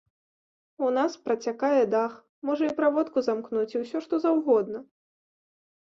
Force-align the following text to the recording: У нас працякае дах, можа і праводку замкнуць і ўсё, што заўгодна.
У 0.87 0.89
нас 0.97 1.17
працякае 1.25 1.83
дах, 1.97 2.17
можа 2.51 2.63
і 2.73 2.73
праводку 2.83 3.27
замкнуць 3.31 3.71
і 3.79 3.87
ўсё, 3.87 3.97
што 4.11 4.15
заўгодна. 4.29 4.79